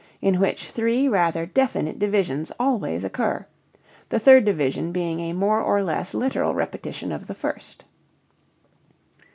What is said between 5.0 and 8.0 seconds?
a more or less literal repetition of the first.